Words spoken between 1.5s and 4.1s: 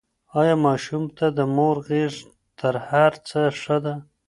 مور غېږ تر هر څه ښه ده؟